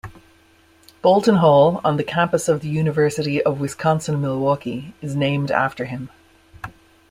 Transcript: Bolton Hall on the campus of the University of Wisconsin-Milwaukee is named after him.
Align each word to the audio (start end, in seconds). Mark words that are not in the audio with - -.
Bolton 1.03 1.35
Hall 1.35 1.79
on 1.83 1.97
the 1.97 2.03
campus 2.03 2.49
of 2.49 2.61
the 2.61 2.67
University 2.69 3.39
of 3.43 3.59
Wisconsin-Milwaukee 3.59 4.95
is 4.99 5.15
named 5.15 5.51
after 5.51 5.85
him. 5.85 6.09